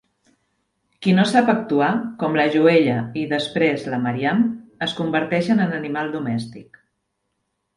Qui 1.05 1.11
no 1.17 1.25
sap 1.31 1.51
actuar, 1.53 1.89
com 2.23 2.37
la 2.39 2.45
Joella 2.55 2.95
i, 3.25 3.25
després, 3.35 3.85
la 3.95 4.01
Mariam, 4.07 4.43
es 4.87 4.97
converteixen 5.03 5.63
en 5.67 5.77
animal 5.83 6.11
domèstic. 6.17 6.83